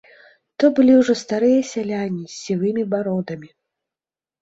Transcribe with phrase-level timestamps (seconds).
[0.63, 3.49] То былі ўжо старыя сяляне, з сівымі бародамі.